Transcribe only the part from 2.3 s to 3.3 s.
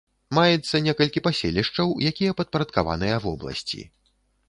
падпарадкаваныя